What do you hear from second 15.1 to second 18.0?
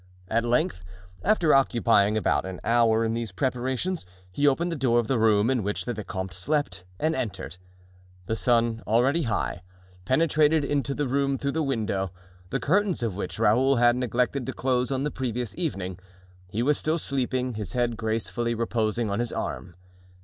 previous evening. He was still sleeping, his head